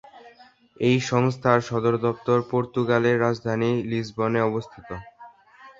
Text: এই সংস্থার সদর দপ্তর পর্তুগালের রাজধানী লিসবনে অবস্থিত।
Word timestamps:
এই 0.79 0.97
সংস্থার 1.09 1.59
সদর 1.69 1.95
দপ্তর 2.05 2.37
পর্তুগালের 2.51 3.15
রাজধানী 3.19 3.71
লিসবনে 3.91 4.39
অবস্থিত। 4.43 4.89